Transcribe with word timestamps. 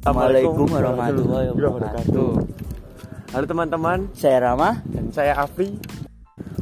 Assalamualaikum 0.00 0.64
warahmatullahi 0.64 1.52
wabarakatuh. 1.52 2.32
Halo 3.36 3.44
teman-teman, 3.44 4.08
Saya 4.16 4.48
Rama. 4.48 4.80
dan 4.88 5.12
saya 5.12 5.36
Afri 5.36 5.76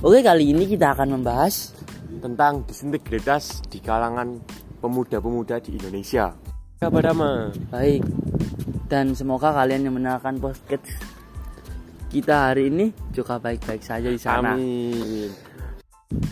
Oke, 0.03 0.27
kali 0.27 0.51
ini 0.51 0.67
kita 0.67 0.91
akan 0.91 1.15
membahas 1.15 1.71
tentang 2.19 2.67
disintegritas 2.67 3.63
di 3.71 3.79
kalangan 3.79 4.43
pemuda-pemuda 4.83 5.63
di 5.63 5.79
Indonesia. 5.79 6.35
Kabar 6.83 7.15
Dama. 7.15 7.55
baik 7.71 8.03
dan 8.91 9.15
semoga 9.15 9.55
kalian 9.55 9.87
yang 9.87 9.95
mendengarkan 9.95 10.43
podcast 10.43 10.91
kita 12.11 12.51
hari 12.51 12.75
ini 12.75 12.91
juga 13.15 13.39
baik-baik 13.39 13.87
saja 13.87 14.11
di 14.11 14.19
sana. 14.19 14.59
Amin. 14.59 15.31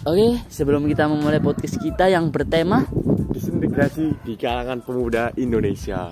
Oke, 0.03 0.43
sebelum 0.51 0.91
kita 0.91 1.07
memulai 1.07 1.39
podcast 1.39 1.79
kita 1.79 2.11
yang 2.11 2.35
bertema 2.35 2.83
Disintegrasi 3.31 4.27
di 4.27 4.35
kalangan 4.35 4.83
pemuda 4.83 5.31
Indonesia. 5.39 6.11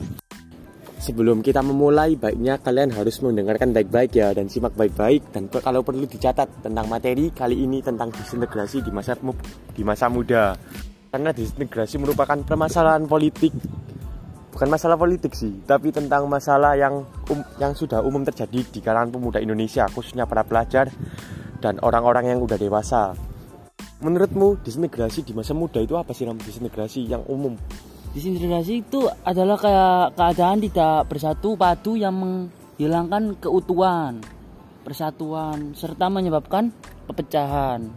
Sebelum 1.05 1.45
kita 1.45 1.61
memulai, 1.61 2.17
baiknya 2.17 2.57
kalian 2.57 2.89
harus 2.97 3.21
mendengarkan 3.21 3.77
baik-baik 3.77 4.17
ya 4.17 4.33
dan 4.33 4.49
simak 4.49 4.73
baik-baik 4.73 5.37
dan 5.37 5.53
kalau 5.53 5.85
perlu 5.85 6.09
dicatat 6.09 6.65
tentang 6.65 6.89
materi 6.89 7.29
kali 7.29 7.61
ini 7.61 7.85
tentang 7.85 8.09
disintegrasi 8.09 8.81
di 8.81 8.89
masa 8.89 9.13
di 9.77 9.85
masa 9.85 10.09
muda. 10.09 10.57
Karena 11.13 11.29
disintegrasi 11.37 12.01
merupakan 12.01 12.41
permasalahan 12.41 13.05
politik 13.05 13.53
bukan 14.57 14.69
masalah 14.73 14.97
politik 14.97 15.37
sih, 15.37 15.53
tapi 15.69 15.93
tentang 15.93 16.25
masalah 16.25 16.73
yang 16.73 17.05
um- 17.29 17.49
yang 17.61 17.77
sudah 17.77 18.01
umum 18.01 18.25
terjadi 18.25 18.65
di 18.65 18.81
kalangan 18.81 19.13
pemuda 19.13 19.45
Indonesia, 19.45 19.85
khususnya 19.93 20.25
para 20.25 20.41
pelajar 20.41 20.89
dan 21.61 21.85
orang-orang 21.85 22.33
yang 22.33 22.41
udah 22.41 22.57
dewasa. 22.57 23.13
Menurutmu 24.01 24.57
disintegrasi 24.65 25.21
di 25.21 25.37
masa 25.37 25.53
muda 25.53 25.85
itu 25.85 26.01
apa 26.01 26.17
sih? 26.17 26.25
Disintegrasi 26.25 27.05
yang 27.05 27.29
umum? 27.29 27.61
Disintegrasi 28.15 28.87
itu 28.87 29.11
adalah 29.27 29.59
kayak 29.59 30.15
keadaan 30.15 30.59
tidak 30.63 31.11
bersatu 31.11 31.59
padu 31.59 31.99
yang 31.99 32.15
menghilangkan 32.15 33.35
keutuhan, 33.43 34.23
persatuan 34.87 35.75
serta 35.75 36.07
menyebabkan 36.07 36.71
pepecahan. 37.11 37.91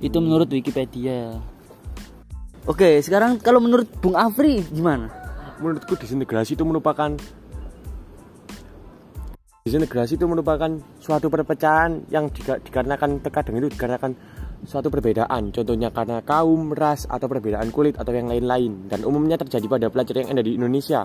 Itu 0.00 0.24
menurut 0.24 0.48
Wikipedia. 0.48 1.36
Oke, 2.66 2.98
sekarang 3.04 3.38
kalau 3.38 3.60
menurut 3.60 3.86
Bung 4.00 4.16
Afri 4.16 4.64
gimana? 4.72 5.12
Menurutku 5.60 5.94
disintegrasi 5.94 6.56
itu 6.56 6.64
merupakan 6.64 7.12
disintegrasi 9.68 10.16
itu 10.16 10.24
merupakan 10.24 10.70
suatu 10.98 11.28
perpecahan 11.28 12.08
yang 12.08 12.32
dikarenakan 12.32 13.20
terkadang 13.20 13.60
itu 13.60 13.68
dikarenakan 13.70 14.12
suatu 14.64 14.88
perbedaan. 14.88 15.52
Contohnya 15.52 15.92
karena 15.92 16.24
kaum, 16.24 16.72
ras, 16.72 17.04
atau 17.04 17.28
perbedaan 17.28 17.68
kulit 17.68 18.00
atau 18.00 18.14
yang 18.14 18.30
lain-lain. 18.30 18.88
Dan 18.88 19.04
umumnya 19.04 19.36
terjadi 19.36 19.66
pada 19.68 19.86
pelajar 19.92 20.24
yang 20.24 20.32
ada 20.32 20.40
di 20.40 20.56
Indonesia. 20.56 21.04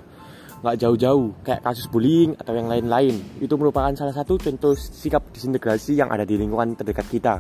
Nggak 0.62 0.78
jauh-jauh 0.78 1.28
kayak 1.42 1.62
kasus 1.66 1.90
bullying 1.90 2.38
atau 2.38 2.54
yang 2.54 2.70
lain-lain. 2.70 3.18
Itu 3.42 3.58
merupakan 3.58 3.92
salah 3.98 4.14
satu 4.14 4.38
contoh 4.38 4.78
sikap 4.78 5.34
disintegrasi 5.34 5.98
yang 5.98 6.08
ada 6.14 6.24
di 6.24 6.38
lingkungan 6.38 6.78
terdekat 6.78 7.10
kita. 7.10 7.36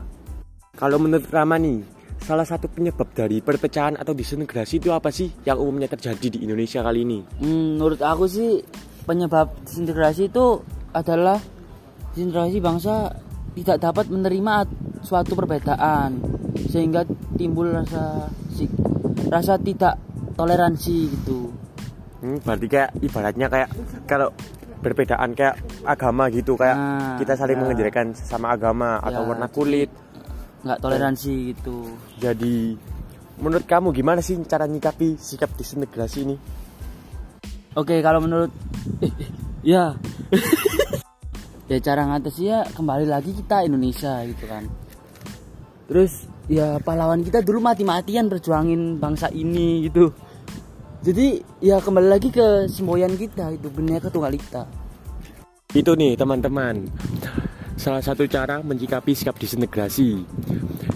Kalau 0.75 0.97
menurut 0.97 1.29
Ramani 1.29 2.01
salah 2.21 2.45
satu 2.45 2.69
penyebab 2.69 3.09
dari 3.13 3.41
perpecahan 3.41 3.97
atau 3.97 4.13
disintegrasi 4.13 4.77
itu 4.77 4.89
apa 4.93 5.09
sih 5.09 5.29
yang 5.45 5.57
umumnya 5.57 5.89
terjadi 5.89 6.37
di 6.37 6.39
Indonesia 6.45 6.85
kali 6.85 7.01
ini? 7.01 7.19
Hmm, 7.41 7.77
menurut 7.77 8.01
aku 8.01 8.25
sih 8.29 8.61
penyebab 9.05 9.53
disintegrasi 9.65 10.29
itu 10.29 10.61
adalah 10.93 11.41
disintegrasi 12.13 12.57
bangsa 12.61 12.93
tidak 13.57 13.77
dapat 13.83 14.05
menerima 14.07 14.53
suatu 15.01 15.33
perbedaan 15.33 16.21
sehingga 16.67 17.03
timbul 17.33 17.69
rasa 17.69 18.25
si- 18.49 18.71
rasa 19.27 19.57
tidak 19.57 19.97
toleransi 20.33 20.97
gitu. 21.11 21.49
Hmm, 22.21 22.37
berarti 22.39 22.67
kayak 22.67 22.89
ibaratnya 23.01 23.47
kayak 23.47 23.69
kalau 24.05 24.29
perbedaan 24.79 25.33
kayak 25.33 25.57
agama 25.83 26.29
gitu 26.29 26.53
kayak 26.53 26.77
Nah, 26.77 27.17
kita 27.17 27.33
saling 27.33 27.57
ya. 27.57 27.61
mengejarkan 27.61 28.13
sama 28.13 28.49
agama 28.49 28.97
atau 28.97 29.21
Ya, 29.21 29.27
warna 29.27 29.47
kulit. 29.47 29.89
nggak 30.61 30.77
toleransi 30.79 31.33
gitu. 31.51 31.89
Jadi 32.17 32.77
menurut 33.37 33.65
kamu 33.65 33.89
gimana 33.91 34.21
sih 34.21 34.37
cara 34.45 34.65
nyikapi 34.65 35.17
sikap 35.17 35.49
disintegrasi 35.53 36.17
ini? 36.21 36.37
Oke, 37.73 37.97
kalau 37.99 38.21
menurut 38.21 38.53
eh, 39.01 39.09
eh, 39.21 39.29
ya 39.63 39.97
ya 41.71 41.77
cara 41.79 42.05
ngatasi 42.05 42.41
ya 42.43 42.61
kembali 42.69 43.07
lagi 43.07 43.33
kita 43.33 43.65
Indonesia 43.65 44.21
gitu 44.27 44.45
kan. 44.45 44.69
Terus 45.91 46.23
ya 46.47 46.79
pahlawan 46.79 47.19
kita 47.19 47.43
dulu 47.43 47.59
mati-matian 47.59 48.31
berjuangin 48.31 48.95
bangsa 48.95 49.27
ini 49.35 49.91
gitu. 49.91 50.15
Jadi 51.03 51.43
ya 51.59 51.83
kembali 51.83 52.07
lagi 52.07 52.31
ke 52.31 52.71
semboyan 52.71 53.11
kita 53.19 53.51
itu 53.51 53.67
Bhinneka 53.67 54.07
Tunggal 54.07 54.39
Ika. 54.39 54.63
Itu 55.75 55.91
nih 55.99 56.15
teman-teman. 56.15 56.87
Salah 57.75 57.99
satu 57.99 58.23
cara 58.23 58.63
menyikapi 58.63 59.11
sikap 59.11 59.35
disintegrasi. 59.35 60.23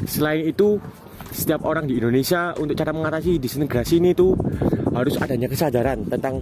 Selain 0.08 0.48
itu, 0.48 0.80
setiap 1.36 1.68
orang 1.68 1.92
di 1.92 2.00
Indonesia 2.00 2.56
untuk 2.56 2.80
cara 2.80 2.96
mengatasi 2.96 3.36
disintegrasi 3.36 4.00
ini 4.00 4.16
tuh 4.16 4.32
harus 4.96 5.20
adanya 5.20 5.52
kesadaran 5.52 6.08
tentang 6.08 6.40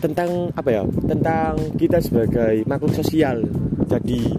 tentang 0.00 0.48
apa 0.56 0.70
ya? 0.72 0.82
Tentang 0.88 1.60
kita 1.76 2.00
sebagai 2.00 2.64
makhluk 2.64 2.96
sosial. 2.96 3.44
Jadi 3.84 4.32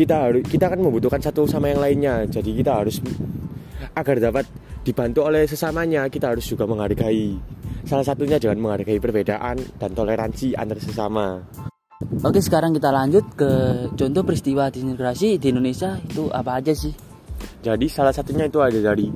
kita 0.00 0.16
harus 0.16 0.42
kita 0.48 0.72
kan 0.72 0.80
membutuhkan 0.80 1.20
satu 1.20 1.44
sama 1.44 1.68
yang 1.68 1.84
lainnya. 1.84 2.24
Jadi 2.24 2.56
kita 2.56 2.80
harus 2.80 3.04
agar 3.92 4.16
dapat 4.16 4.48
dibantu 4.80 5.28
oleh 5.28 5.44
sesamanya, 5.44 6.08
kita 6.08 6.32
harus 6.32 6.48
juga 6.48 6.64
menghargai. 6.64 7.36
Salah 7.84 8.04
satunya 8.04 8.40
dengan 8.40 8.64
menghargai 8.64 8.96
perbedaan 8.96 9.60
dan 9.76 9.90
toleransi 9.92 10.56
antar 10.56 10.80
sesama. 10.80 11.44
Oke, 12.24 12.40
sekarang 12.40 12.72
kita 12.72 12.88
lanjut 12.88 13.24
ke 13.36 13.50
contoh 13.92 14.24
peristiwa 14.24 14.72
disintegrasi 14.72 15.36
di 15.36 15.52
Indonesia 15.52 16.00
itu 16.00 16.32
apa 16.32 16.56
aja 16.56 16.72
sih? 16.72 16.96
Jadi 17.60 17.92
salah 17.92 18.12
satunya 18.12 18.48
itu 18.48 18.56
ada 18.64 18.80
dari 18.80 19.12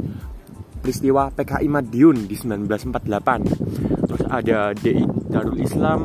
peristiwa 0.85 1.33
PKI 1.33 1.65
Madiun 1.65 2.29
di 2.29 2.37
1948. 2.37 4.05
Terus 4.05 4.23
ada 4.29 4.77
DI 4.77 5.05
Darul 5.33 5.65
Islam 5.65 6.05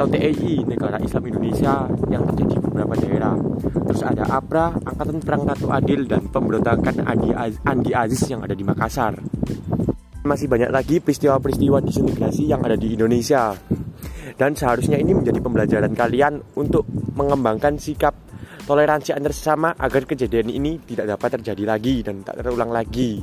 atau 0.00 0.16
TEI 0.16 0.64
Negara 0.64 0.96
Islam 0.96 1.28
Indonesia 1.28 1.84
yang 2.08 2.24
terjadi 2.32 2.56
di 2.56 2.64
beberapa 2.64 2.96
daerah. 2.96 3.36
Terus 3.60 4.00
ada 4.00 4.24
APRA 4.32 4.72
Angkatan 4.80 5.20
Perang 5.20 5.44
Ratu 5.44 5.68
Adil 5.68 6.08
dan 6.08 6.24
pemberontakan 6.32 7.04
Andi, 7.04 7.36
Az- 7.36 7.60
Andi 7.68 7.92
Aziz 7.92 8.24
yang 8.32 8.40
ada 8.40 8.56
di 8.56 8.64
Makassar. 8.64 9.20
Masih 10.24 10.48
banyak 10.48 10.72
lagi 10.72 11.04
peristiwa-peristiwa 11.04 11.84
disintegrasi 11.84 12.48
yang 12.48 12.64
ada 12.64 12.80
di 12.80 12.96
Indonesia. 12.96 13.52
Dan 14.40 14.56
seharusnya 14.56 14.96
ini 14.96 15.12
menjadi 15.12 15.36
pembelajaran 15.36 15.92
kalian 15.92 16.40
untuk 16.56 16.88
mengembangkan 17.12 17.76
sikap 17.76 18.16
toleransi 18.64 19.12
antar 19.12 19.36
sesama 19.36 19.76
agar 19.76 20.08
kejadian 20.08 20.48
ini 20.48 20.80
tidak 20.80 21.12
dapat 21.12 21.36
terjadi 21.36 21.76
lagi 21.76 22.00
dan 22.00 22.24
tak 22.24 22.40
terulang 22.40 22.72
lagi. 22.72 23.20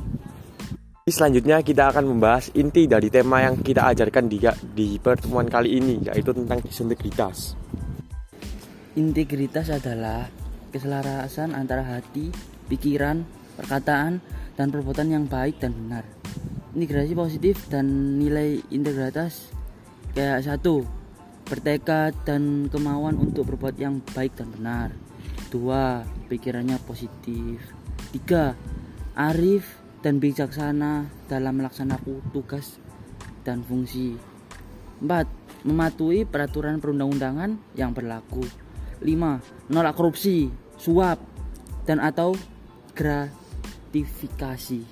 Selanjutnya 1.08 1.64
kita 1.64 1.88
akan 1.88 2.04
membahas 2.04 2.52
inti 2.52 2.84
dari 2.84 3.08
tema 3.08 3.40
yang 3.40 3.64
kita 3.64 3.80
ajarkan 3.96 4.28
di, 4.28 4.44
di 4.76 5.00
pertemuan 5.00 5.48
kali 5.48 5.80
ini 5.80 6.04
yaitu 6.04 6.36
tentang 6.36 6.60
disintegritas. 6.60 7.56
Integritas 8.92 9.72
adalah 9.72 10.28
keselarasan 10.68 11.56
antara 11.56 11.80
hati, 11.80 12.28
pikiran, 12.68 13.24
perkataan, 13.56 14.20
dan 14.52 14.68
perbuatan 14.68 15.08
yang 15.08 15.24
baik 15.24 15.56
dan 15.56 15.72
benar. 15.72 16.04
Integrasi 16.76 17.16
positif 17.16 17.56
dan 17.72 18.20
nilai 18.20 18.60
integritas 18.68 19.48
kayak 20.12 20.44
satu 20.44 20.84
bertekad 21.48 22.12
dan 22.28 22.68
kemauan 22.68 23.16
untuk 23.16 23.48
berbuat 23.56 23.80
yang 23.80 24.04
baik 24.12 24.36
dan 24.36 24.52
benar. 24.52 24.92
Dua, 25.48 26.04
pikirannya 26.28 26.76
positif. 26.84 27.64
Tiga, 28.12 28.52
arif 29.16 29.87
dan 30.02 30.22
bijaksana 30.22 31.10
dalam 31.26 31.58
melaksanakan 31.58 32.22
tugas 32.30 32.78
dan 33.42 33.64
fungsi. 33.66 34.14
Empat, 34.98 35.26
mematuhi 35.66 36.26
peraturan 36.26 36.78
perundang-undangan 36.82 37.74
yang 37.74 37.94
berlaku. 37.94 38.42
5. 39.02 39.70
Menolak 39.70 39.94
korupsi, 39.94 40.50
suap, 40.78 41.18
dan 41.86 42.02
atau 42.02 42.34
gratifikasi. 42.98 44.82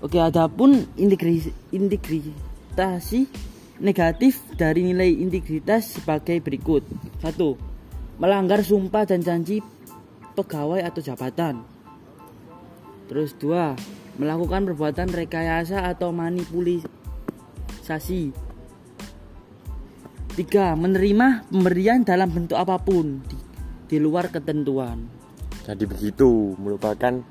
Oke, 0.00 0.20
adapun 0.20 0.84
integri- 0.96 1.52
integritasi 1.72 3.28
negatif 3.80 4.40
dari 4.56 4.84
nilai 4.84 5.12
integritas 5.12 6.00
sebagai 6.00 6.40
berikut. 6.40 6.84
1. 7.20 7.56
Melanggar 8.16 8.64
sumpah 8.64 9.04
dan 9.04 9.20
janji 9.20 9.60
pegawai 10.32 10.80
atau 10.84 11.00
jabatan. 11.04 11.75
Terus 13.06 13.38
dua, 13.38 13.78
melakukan 14.18 14.66
perbuatan 14.66 15.08
rekayasa 15.14 15.86
atau 15.86 16.10
manipulasi. 16.10 16.84
Tiga, 20.36 20.76
menerima 20.76 21.48
pemberian 21.48 22.04
dalam 22.04 22.28
bentuk 22.28 22.60
apa 22.60 22.76
pun 22.76 23.24
di, 23.24 23.36
di 23.88 23.96
luar 24.02 24.28
ketentuan. 24.28 25.08
Jadi 25.64 25.88
begitu 25.88 26.52
merupakan 26.60 27.24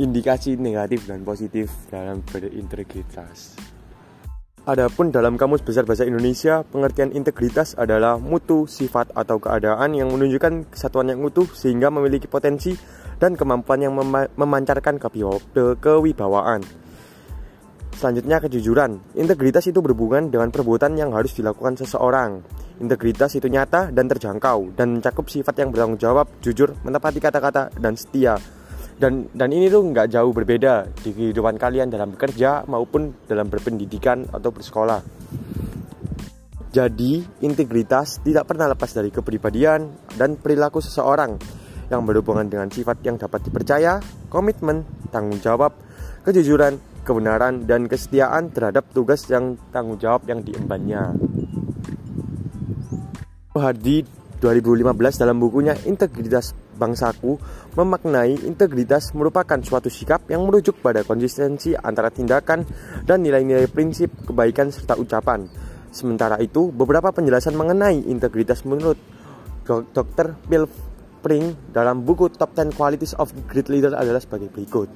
indikasi 0.00 0.56
negatif 0.56 1.04
dan 1.04 1.26
positif 1.26 1.68
dalam 1.92 2.24
berintegritas. 2.24 3.58
Adapun 4.68 5.08
dalam 5.08 5.40
Kamus 5.40 5.64
Besar 5.64 5.88
Bahasa 5.88 6.04
Indonesia, 6.04 6.62
pengertian 6.68 7.16
integritas 7.16 7.72
adalah 7.80 8.20
mutu, 8.20 8.68
sifat, 8.68 9.08
atau 9.16 9.40
keadaan 9.40 9.96
yang 9.96 10.12
menunjukkan 10.12 10.68
kesatuan 10.68 11.08
yang 11.08 11.24
utuh 11.24 11.48
sehingga 11.48 11.88
memiliki 11.88 12.28
potensi 12.28 12.76
dan 13.20 13.36
kemampuan 13.36 13.84
yang 13.84 13.92
mem 13.92 14.32
memancarkan 14.34 14.96
kewibawaan. 15.78 16.64
Selanjutnya 17.94 18.40
kejujuran. 18.40 18.96
Integritas 19.20 19.68
itu 19.68 19.84
berhubungan 19.84 20.32
dengan 20.32 20.48
perbuatan 20.48 20.96
yang 20.96 21.12
harus 21.12 21.36
dilakukan 21.36 21.76
seseorang. 21.76 22.40
Integritas 22.80 23.36
itu 23.36 23.44
nyata 23.44 23.92
dan 23.92 24.08
terjangkau 24.08 24.72
dan 24.72 24.96
mencakup 24.96 25.28
sifat 25.28 25.52
yang 25.60 25.68
bertanggung 25.68 26.00
jawab, 26.00 26.26
jujur, 26.40 26.72
menepati 26.80 27.20
kata-kata, 27.20 27.68
dan 27.76 28.00
setia 28.00 28.40
dan 29.00 29.32
dan 29.32 29.48
ini 29.48 29.72
tuh 29.72 29.80
nggak 29.80 30.12
jauh 30.12 30.28
berbeda 30.28 30.92
di 31.00 31.16
kehidupan 31.16 31.56
kalian 31.56 31.88
dalam 31.88 32.12
bekerja 32.12 32.68
maupun 32.68 33.24
dalam 33.24 33.48
berpendidikan 33.48 34.28
atau 34.28 34.52
bersekolah. 34.52 35.00
Jadi, 36.70 37.42
integritas 37.42 38.22
tidak 38.22 38.46
pernah 38.46 38.70
lepas 38.70 38.94
dari 38.94 39.10
kepribadian 39.10 39.90
dan 40.14 40.38
perilaku 40.38 40.78
seseorang 40.78 41.34
yang 41.90 42.06
berhubungan 42.06 42.46
dengan 42.46 42.70
sifat 42.70 43.02
yang 43.02 43.18
dapat 43.18 43.44
dipercaya, 43.44 43.98
komitmen, 44.30 44.86
tanggung 45.10 45.42
jawab, 45.42 45.74
kejujuran, 46.22 46.78
kebenaran, 47.02 47.66
dan 47.66 47.90
kesetiaan 47.90 48.54
terhadap 48.54 48.86
tugas 48.94 49.26
yang 49.26 49.58
tanggung 49.74 49.98
jawab 49.98 50.22
yang 50.30 50.40
diembannya. 50.40 51.18
Hardi 53.50 54.06
2015 54.40 55.20
dalam 55.20 55.36
bukunya 55.36 55.76
Integritas 55.84 56.54
bangsaku 56.80 57.36
memaknai 57.76 58.48
integritas 58.48 59.12
merupakan 59.12 59.60
suatu 59.60 59.92
sikap 59.92 60.24
yang 60.32 60.48
merujuk 60.48 60.80
pada 60.80 61.04
konsistensi 61.04 61.76
antara 61.76 62.08
tindakan 62.08 62.64
dan 63.04 63.20
nilai-nilai 63.20 63.68
prinsip 63.68 64.08
kebaikan 64.24 64.72
serta 64.72 64.96
ucapan. 64.96 65.44
Sementara 65.92 66.40
itu, 66.40 66.72
beberapa 66.72 67.12
penjelasan 67.12 67.52
mengenai 67.52 68.08
integritas 68.08 68.64
menurut 68.64 68.96
Dr. 69.68 70.40
Bill 70.48 70.64
Pring 71.20 71.72
dalam 71.76 72.02
buku 72.02 72.32
Top 72.32 72.56
10 72.56 72.72
Qualities 72.74 73.12
of 73.20 73.32
Great 73.46 73.68
Leader 73.68 73.92
adalah 73.92 74.18
sebagai 74.18 74.48
berikut. 74.48 74.88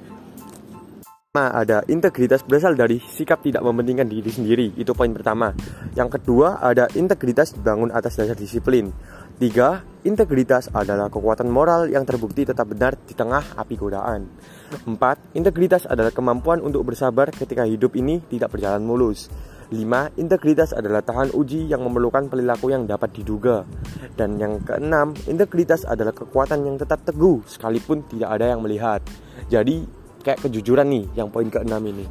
Nah, 1.35 1.51
ada 1.51 1.83
integritas 1.91 2.47
berasal 2.47 2.79
dari 2.79 2.95
sikap 2.95 3.43
tidak 3.43 3.59
mementingkan 3.59 4.07
diri 4.07 4.31
sendiri, 4.31 4.71
itu 4.79 4.95
poin 4.95 5.11
pertama. 5.11 5.51
Yang 5.91 6.15
kedua, 6.15 6.63
ada 6.63 6.87
integritas 6.95 7.51
dibangun 7.51 7.91
atas 7.91 8.15
dasar 8.15 8.39
disiplin. 8.39 8.87
Tiga, 9.35 9.83
integritas 10.07 10.71
adalah 10.71 11.11
kekuatan 11.11 11.51
moral 11.51 11.91
yang 11.91 12.07
terbukti 12.07 12.47
tetap 12.47 12.71
benar 12.71 12.95
di 12.95 13.11
tengah 13.11 13.51
api 13.59 13.75
godaan. 13.75 14.31
Empat, 14.87 15.35
integritas 15.35 15.83
adalah 15.83 16.15
kemampuan 16.15 16.63
untuk 16.63 16.87
bersabar 16.87 17.27
ketika 17.35 17.67
hidup 17.67 17.99
ini 17.99 18.23
tidak 18.31 18.55
berjalan 18.55 18.87
mulus. 18.87 19.27
Lima, 19.73 20.11
integritas 20.19 20.73
adalah 20.75 21.01
tahan 21.01 21.33
uji 21.33 21.65
yang 21.65 21.81
memerlukan 21.81 22.29
perilaku 22.29 22.69
yang 22.69 22.85
dapat 22.85 23.15
diduga. 23.17 23.65
Dan 24.13 24.37
yang 24.37 24.61
keenam, 24.61 25.17
integritas 25.25 25.87
adalah 25.87 26.13
kekuatan 26.13 26.65
yang 26.65 26.77
tetap 26.77 27.01
teguh 27.01 27.41
sekalipun 27.49 28.05
tidak 28.05 28.35
ada 28.37 28.53
yang 28.53 28.61
melihat. 28.61 29.01
Jadi, 29.49 29.85
kayak 30.21 30.45
kejujuran 30.45 30.85
nih 30.89 31.05
yang 31.17 31.33
poin 31.33 31.49
keenam 31.49 31.81
ini. 31.85 32.05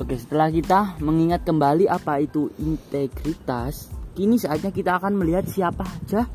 Oke, 0.00 0.16
setelah 0.16 0.48
kita 0.48 0.96
mengingat 1.04 1.44
kembali 1.44 1.84
apa 1.84 2.24
itu 2.24 2.48
integritas, 2.56 4.00
Kini 4.10 4.36
saatnya 4.36 4.74
kita 4.74 4.98
akan 4.98 5.16
melihat 5.16 5.46
siapa 5.46 5.86
saja 5.86 6.26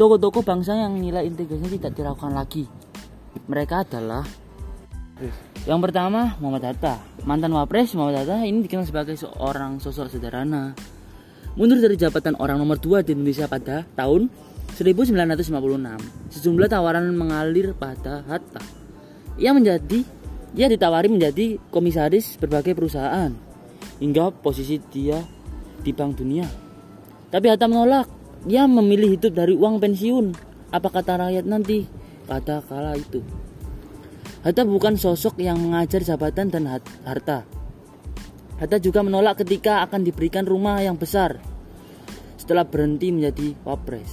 toko-toko 0.00 0.40
bangsa 0.40 0.74
yang 0.74 0.96
nilai 0.96 1.28
integrasinya 1.28 1.70
tidak 1.70 1.92
dilakukan 1.94 2.32
lagi. 2.32 2.64
Mereka 3.46 3.84
adalah 3.84 4.24
yang 5.68 5.84
pertama 5.84 6.34
Muhammad 6.40 6.72
Hatta. 6.72 6.96
Mantan 7.28 7.52
Wapres 7.52 7.92
Muhammad 7.92 8.24
Hatta 8.24 8.40
ini 8.48 8.64
dikenal 8.64 8.88
sebagai 8.88 9.20
seorang 9.20 9.76
sosok 9.78 10.08
sederhana. 10.08 10.72
Mundur 11.60 11.76
dari 11.84 12.00
jabatan 12.00 12.40
orang 12.40 12.56
nomor 12.56 12.80
2 12.80 13.04
di 13.04 13.12
Indonesia 13.12 13.44
pada 13.44 13.84
tahun 13.92 14.32
1956. 14.80 15.52
Sejumlah 16.32 16.68
tawaran 16.72 17.12
mengalir 17.12 17.76
pada 17.76 18.24
Hatta. 18.24 18.64
Ia 19.36 19.52
menjadi 19.52 20.00
ia 20.56 20.64
ditawari 20.72 21.12
menjadi 21.12 21.60
komisaris 21.68 22.40
berbagai 22.40 22.72
perusahaan 22.72 23.28
hingga 24.00 24.32
posisi 24.32 24.80
dia 24.88 25.20
di 25.84 25.92
Bank 25.92 26.16
Dunia 26.16 26.68
tapi 27.28 27.52
Hatta 27.52 27.68
menolak. 27.68 28.08
Dia 28.48 28.64
memilih 28.64 29.18
hidup 29.18 29.36
dari 29.36 29.52
uang 29.52 29.82
pensiun. 29.82 30.32
Apa 30.72 30.88
kata 30.88 31.28
rakyat 31.28 31.44
nanti? 31.44 31.84
Kata 32.24 32.64
kala 32.64 32.96
itu. 32.96 33.20
Hatta 34.48 34.64
bukan 34.64 34.96
sosok 34.96 35.44
yang 35.44 35.60
mengajar 35.60 36.00
jabatan 36.00 36.48
dan 36.48 36.64
harta. 37.04 37.44
Hatta 38.56 38.80
juga 38.80 39.04
menolak 39.04 39.44
ketika 39.44 39.84
akan 39.84 40.00
diberikan 40.00 40.48
rumah 40.48 40.80
yang 40.80 40.96
besar 40.96 41.36
setelah 42.40 42.64
berhenti 42.64 43.12
menjadi 43.12 43.52
wapres. 43.68 44.08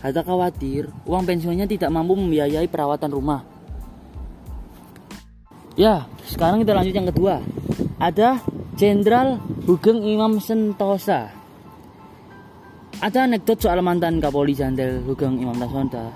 Hatta 0.00 0.24
khawatir 0.24 0.88
uang 1.04 1.28
pensiunnya 1.28 1.68
tidak 1.68 1.92
mampu 1.92 2.16
membiayai 2.16 2.64
perawatan 2.64 3.12
rumah. 3.12 3.44
Ya, 5.76 6.08
sekarang 6.24 6.64
kita 6.64 6.72
lanjut 6.72 6.94
yang 6.96 7.08
kedua. 7.12 7.44
Ada 8.00 8.40
Jenderal 8.72 9.36
Hugeng 9.68 10.00
Imam 10.00 10.40
Sentosa 10.40 11.28
ada 13.04 13.28
anekdot 13.28 13.60
soal 13.60 13.84
mantan 13.84 14.16
Kapolri 14.16 14.56
Jenderal 14.56 15.04
Hugeng 15.04 15.38
Imam 15.38 15.54
Nasonda. 15.54 16.08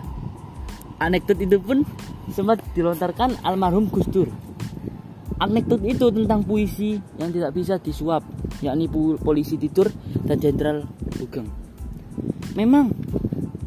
Anekdot 1.03 1.35
itu 1.43 1.59
pun 1.59 1.83
sempat 2.31 2.63
dilontarkan 2.79 3.43
almarhum 3.43 3.91
Gus 3.91 4.07
Dur. 4.07 4.31
Anekdot 5.43 5.83
itu 5.83 6.15
tentang 6.15 6.47
puisi 6.47 7.03
yang 7.19 7.35
tidak 7.35 7.59
bisa 7.59 7.83
disuap, 7.83 8.23
yakni 8.63 8.87
polisi 9.19 9.59
tidur 9.59 9.91
dan 10.23 10.39
Jenderal 10.39 10.87
Hugeng. 11.19 11.51
Memang 12.55 12.95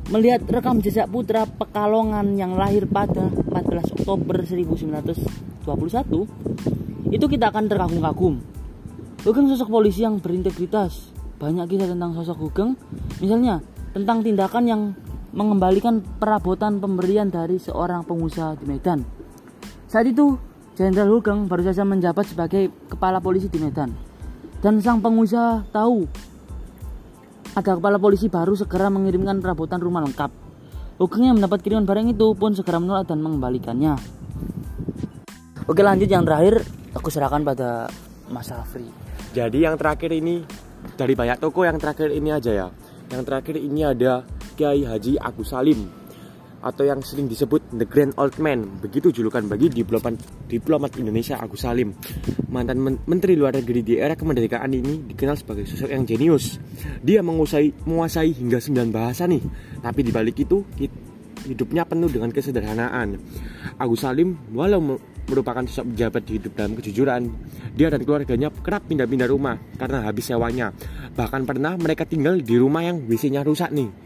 melihat 0.08 0.48
rekam 0.48 0.80
jejak 0.80 1.12
putra 1.12 1.44
Pekalongan 1.44 2.40
yang 2.40 2.56
lahir 2.56 2.88
pada 2.88 3.28
14 3.28 4.00
Oktober 4.00 4.48
1921 4.48 7.12
itu 7.12 7.26
kita 7.28 7.52
akan 7.52 7.68
terkagum-kagum. 7.68 8.40
Hugeng 9.28 9.52
sosok 9.52 9.68
polisi 9.74 10.06
yang 10.08 10.24
berintegritas, 10.24 11.12
banyak 11.42 11.76
kisah 11.76 11.92
tentang 11.92 12.16
sosok 12.16 12.48
Hugeng 12.48 12.80
misalnya 13.20 13.60
tentang 13.92 14.24
tindakan 14.24 14.64
yang 14.64 14.96
mengembalikan 15.36 16.00
perabotan 16.00 16.80
pemberian 16.80 17.28
dari 17.28 17.60
seorang 17.60 18.08
pengusaha 18.08 18.56
di 18.56 18.66
Medan. 18.66 19.04
Saat 19.92 20.08
itu 20.08 20.40
Jenderal 20.76 21.08
Hugeng 21.08 21.48
baru 21.48 21.64
saja 21.72 21.88
menjabat 21.88 22.28
sebagai 22.28 22.68
kepala 22.92 23.24
polisi 23.24 23.48
di 23.48 23.60
Medan. 23.64 23.96
Dan 24.60 24.84
sang 24.84 25.00
pengusaha 25.00 25.64
tahu 25.72 26.04
ada 27.56 27.80
kepala 27.80 27.96
polisi 27.96 28.28
baru 28.28 28.52
segera 28.60 28.92
mengirimkan 28.92 29.40
perabotan 29.40 29.80
rumah 29.80 30.04
lengkap. 30.04 30.32
Hugeng 31.00 31.32
yang 31.32 31.40
mendapat 31.40 31.64
kiriman 31.64 31.88
barang 31.88 32.12
itu 32.12 32.28
pun 32.36 32.52
segera 32.56 32.80
menolak 32.84 33.08
dan 33.08 33.24
mengembalikannya. 33.24 33.96
Oke 35.64 35.80
lanjut 35.80 36.12
yang 36.12 36.28
terakhir 36.28 36.64
aku 36.92 37.08
serahkan 37.08 37.44
pada 37.48 37.88
Mas 38.28 38.52
Afri. 38.52 38.88
Jadi 39.32 39.64
yang 39.64 39.80
terakhir 39.80 40.12
ini 40.12 40.44
dari 41.00 41.16
banyak 41.16 41.40
toko 41.40 41.64
yang 41.64 41.80
terakhir 41.80 42.12
ini 42.12 42.36
aja 42.36 42.52
ya. 42.52 42.68
Yang 43.16 43.22
terakhir 43.32 43.56
ini 43.60 43.82
ada 43.88 44.28
Kiai 44.56 44.88
Haji 44.88 45.20
Agus 45.20 45.52
Salim 45.52 45.84
atau 46.66 46.82
yang 46.82 46.98
sering 47.06 47.30
disebut 47.30 47.62
The 47.78 47.86
Grand 47.86 48.18
Old 48.18 48.42
Man 48.42 48.82
begitu 48.82 49.14
julukan 49.14 49.46
bagi 49.46 49.70
diplomat, 49.70 50.18
diplomat 50.50 50.98
Indonesia 50.98 51.38
Agus 51.38 51.62
Salim 51.62 51.94
mantan 52.50 52.82
men 52.82 52.96
menteri 53.06 53.38
luar 53.38 53.54
negeri 53.54 53.86
di 53.86 53.94
era 54.02 54.18
kemerdekaan 54.18 54.74
ini 54.74 55.06
dikenal 55.14 55.38
sebagai 55.38 55.70
sosok 55.70 55.94
yang 55.94 56.08
jenius 56.10 56.58
dia 57.06 57.22
menguasai, 57.22 57.86
menguasai 57.86 58.34
hingga 58.34 58.58
9 58.58 58.90
bahasa 58.90 59.30
nih 59.30 59.44
tapi 59.84 60.02
dibalik 60.02 60.42
itu 60.42 60.66
hidupnya 61.46 61.86
penuh 61.86 62.10
dengan 62.10 62.34
kesederhanaan 62.34 63.22
Agus 63.78 64.02
Salim 64.02 64.34
walau 64.56 64.98
merupakan 65.26 65.66
sosok 65.66 65.94
pejabat 65.94 66.22
di 66.26 66.32
hidup 66.38 66.54
dalam 66.54 66.74
kejujuran. 66.78 67.22
Dia 67.74 67.90
dan 67.90 68.02
keluarganya 68.06 68.54
kerap 68.54 68.86
pindah-pindah 68.86 69.26
rumah 69.26 69.58
karena 69.76 70.06
habis 70.06 70.30
sewanya. 70.30 70.70
Bahkan 71.18 71.42
pernah 71.50 71.74
mereka 71.76 72.06
tinggal 72.06 72.40
di 72.40 72.56
rumah 72.56 72.86
yang 72.86 73.04
WC-nya 73.10 73.42
rusak 73.42 73.74
nih. 73.74 74.05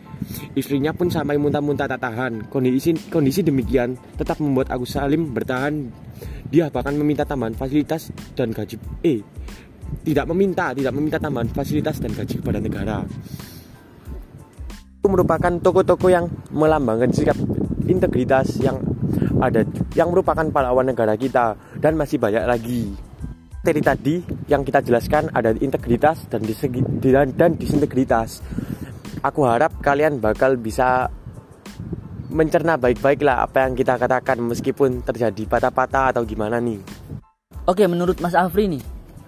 Istrinya 0.53 0.91
pun 0.91 1.07
sampai 1.07 1.39
muntah-muntah 1.39 1.88
tak 1.88 2.01
tahan. 2.03 2.47
Kondisi 2.51 2.95
kondisi 3.09 3.45
demikian 3.45 3.95
tetap 4.19 4.39
membuat 4.43 4.73
Agus 4.73 4.95
Salim 4.95 5.31
bertahan. 5.31 5.89
Dia 6.49 6.67
bahkan 6.73 6.97
meminta 6.97 7.23
tambahan 7.23 7.53
fasilitas 7.53 8.09
dan 8.33 8.49
gaji 8.49 8.75
eh 9.05 9.21
tidak 10.05 10.25
meminta, 10.29 10.71
tidak 10.73 10.93
meminta 10.93 11.17
tambahan 11.17 11.49
fasilitas 11.49 11.97
dan 12.01 12.11
gaji 12.13 12.35
kepada 12.41 12.59
negara. 12.61 12.97
Itu 14.99 15.07
merupakan 15.07 15.53
toko-toko 15.61 16.11
yang 16.11 16.27
melambangkan 16.51 17.09
sikap 17.15 17.38
integritas 17.88 18.59
yang 18.61 18.77
ada 19.39 19.63
yang 19.95 20.11
merupakan 20.11 20.45
pahlawan 20.51 20.91
negara 20.91 21.15
kita 21.15 21.55
dan 21.79 21.95
masih 21.95 22.19
banyak 22.19 22.43
lagi. 22.45 22.93
Dari 23.59 23.81
tadi 23.83 24.15
yang 24.47 24.63
kita 24.63 24.79
jelaskan 24.79 25.35
ada 25.35 25.51
integritas 25.51 26.27
dan 26.31 26.43
disegi, 26.43 26.79
dan, 27.03 27.35
dan 27.35 27.59
disintegritas. 27.59 28.39
Aku 29.19 29.43
harap 29.43 29.75
kalian 29.83 30.23
bakal 30.23 30.55
bisa 30.55 31.11
mencerna 32.31 32.79
baik-baik 32.79 33.19
lah 33.19 33.43
apa 33.43 33.67
yang 33.67 33.75
kita 33.75 33.99
katakan 33.99 34.39
meskipun 34.39 35.03
terjadi 35.03 35.43
patah-patah 35.43 36.15
atau 36.15 36.23
gimana 36.23 36.61
nih. 36.63 36.79
Oke, 37.67 37.83
menurut 37.83 38.15
Mas 38.23 38.31
Afri 38.31 38.71
nih, 38.71 38.79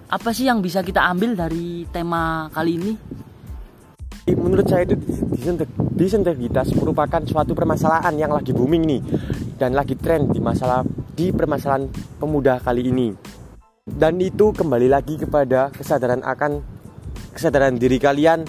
apa 0.08 0.32
sih 0.32 0.48
yang 0.48 0.64
bisa 0.64 0.80
kita 0.80 1.04
ambil 1.12 1.36
dari 1.36 1.84
tema 1.92 2.48
kali 2.56 2.80
ini? 2.80 2.94
Menurut 4.32 4.64
saya 4.64 4.88
itu 4.88 4.96
disentibilitas 5.98 6.72
merupakan 6.72 7.20
suatu 7.28 7.52
permasalahan 7.52 8.16
yang 8.16 8.32
lagi 8.32 8.56
booming 8.56 8.88
nih 8.88 9.02
dan 9.60 9.76
lagi 9.76 10.00
tren 10.00 10.32
di 10.32 10.40
masalah 10.40 10.88
di 11.12 11.36
permasalahan 11.36 11.92
pemuda 12.16 12.64
kali 12.64 12.88
ini. 12.88 13.12
Dan 13.84 14.24
itu 14.24 14.56
kembali 14.56 14.88
lagi 14.88 15.20
kepada 15.20 15.68
kesadaran 15.74 16.24
akan 16.24 16.64
kesadaran 17.36 17.76
diri 17.76 18.00
kalian 18.00 18.48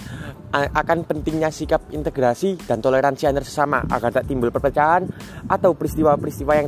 akan 0.53 1.09
pentingnya 1.09 1.49
sikap 1.49 1.89
integrasi 1.89 2.61
dan 2.69 2.77
toleransi 2.77 3.25
antar 3.25 3.41
sesama 3.41 3.81
agar 3.89 4.21
tak 4.21 4.29
timbul 4.29 4.53
perpecahan 4.53 5.09
atau 5.49 5.73
peristiwa-peristiwa 5.73 6.53
yang 6.53 6.67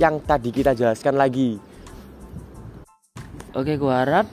yang 0.00 0.14
tadi 0.24 0.48
kita 0.48 0.72
jelaskan 0.72 1.20
lagi. 1.20 1.60
Oke, 3.52 3.76
gua 3.76 4.04
harap 4.04 4.26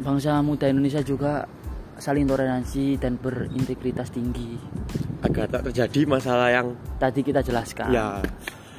bangsa 0.00 0.40
muda 0.40 0.64
Indonesia 0.70 1.04
juga 1.04 1.44
saling 1.98 2.24
toleransi 2.24 2.96
dan 2.96 3.18
berintegritas 3.18 4.14
tinggi 4.14 4.54
agar 5.26 5.50
tak 5.50 5.62
terjadi 5.68 6.00
masalah 6.06 6.48
yang 6.48 6.72
tadi 6.96 7.20
kita 7.26 7.42
jelaskan. 7.42 7.90
Ya. 7.90 8.22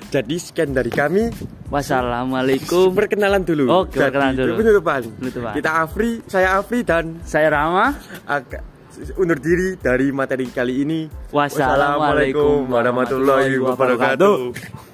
Jadi 0.10 0.42
sekian 0.42 0.74
dari 0.74 0.90
kami. 0.90 1.30
Wassalamualaikum. 1.70 2.98
Perkenalan 2.98 3.46
dulu. 3.46 3.86
Oke, 3.86 4.02
perkenalan 4.02 4.34
dulu. 4.34 4.54
Penutupan. 4.58 5.02
Penutupan. 5.22 5.54
Kita 5.54 5.86
Afri, 5.86 6.26
saya 6.26 6.58
Afri 6.58 6.82
dan 6.82 7.22
saya 7.22 7.54
Rama. 7.54 7.94
Agak 8.26 8.66
undur 9.18 9.40
diri 9.40 9.78
dari 9.78 10.10
materi 10.12 10.50
kali 10.50 10.84
ini. 10.84 11.00
Wassalamualaikum 11.30 12.66
warahmatullahi 12.68 13.56
wabarakatuh. 13.62 14.89